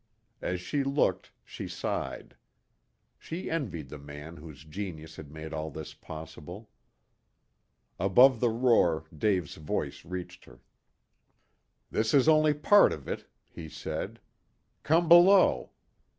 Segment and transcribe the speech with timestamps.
[0.41, 2.35] As she looked, she sighed.
[3.19, 6.71] She envied the man whose genius had made all this possible.
[7.99, 10.59] Above the roar Dave's voice reached her.
[11.91, 14.19] "This is only part of it," he said;
[14.81, 15.69] "come below."